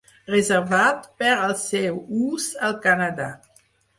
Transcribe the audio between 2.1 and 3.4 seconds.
ús al Canadà.